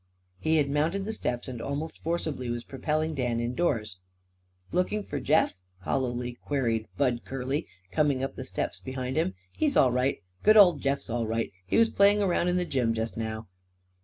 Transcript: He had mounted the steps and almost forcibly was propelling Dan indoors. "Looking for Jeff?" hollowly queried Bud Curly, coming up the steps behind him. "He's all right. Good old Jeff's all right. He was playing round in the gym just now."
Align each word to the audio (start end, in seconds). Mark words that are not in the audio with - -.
He 0.39 0.55
had 0.55 0.67
mounted 0.67 1.05
the 1.05 1.13
steps 1.13 1.47
and 1.47 1.61
almost 1.61 1.99
forcibly 2.01 2.49
was 2.49 2.63
propelling 2.63 3.13
Dan 3.13 3.39
indoors. 3.39 3.99
"Looking 4.71 5.03
for 5.03 5.19
Jeff?" 5.19 5.53
hollowly 5.81 6.39
queried 6.43 6.87
Bud 6.97 7.23
Curly, 7.23 7.67
coming 7.91 8.23
up 8.23 8.35
the 8.35 8.43
steps 8.43 8.79
behind 8.79 9.15
him. 9.15 9.35
"He's 9.55 9.77
all 9.77 9.91
right. 9.91 10.17
Good 10.41 10.57
old 10.57 10.81
Jeff's 10.81 11.11
all 11.11 11.27
right. 11.27 11.51
He 11.67 11.77
was 11.77 11.91
playing 11.91 12.19
round 12.21 12.49
in 12.49 12.57
the 12.57 12.65
gym 12.65 12.95
just 12.95 13.15
now." 13.15 13.45